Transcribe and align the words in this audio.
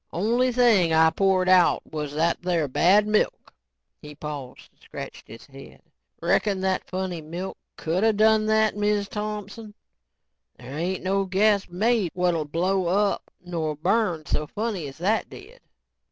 Only 0.13 0.51
thing 0.51 0.91
I 0.91 1.11
poured 1.11 1.47
out 1.47 1.83
was 1.91 2.15
that 2.15 2.41
there 2.41 2.67
bad 2.67 3.05
milk." 3.05 3.53
He 4.01 4.15
paused 4.15 4.69
and 4.71 4.81
scratched 4.81 5.27
his 5.27 5.45
head. 5.45 5.79
"Reckon 6.19 6.59
that 6.61 6.89
funny 6.89 7.21
milk 7.21 7.55
coulda 7.77 8.11
done 8.11 8.47
that, 8.47 8.75
Miz 8.75 9.07
Thompson? 9.07 9.75
There 10.57 10.75
ain't 10.75 11.03
no 11.03 11.25
gas 11.25 11.69
made 11.69 12.09
what'll 12.15 12.45
blow 12.45 12.87
up 12.87 13.29
nor 13.45 13.75
burn 13.75 14.25
so 14.25 14.47
funny 14.47 14.87
as 14.87 14.97
that 14.97 15.29
did." 15.29 15.59